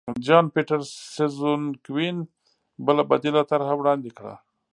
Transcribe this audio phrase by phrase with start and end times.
[0.25, 2.17] جان پیټرسزونکوین
[2.85, 4.35] بله بدیله طرحه وړاندې کړه.